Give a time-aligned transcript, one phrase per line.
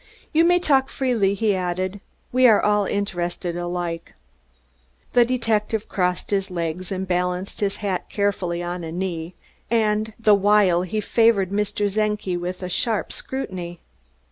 [0.33, 1.99] "You may talk freely," he added.
[2.31, 4.15] "We are all interested alike."
[5.13, 9.35] The detective crossed his legs and balanced his hat carefully on a knee,
[9.69, 11.85] the while he favored Mr.
[11.87, 13.79] Czenki with a sharp scrutiny.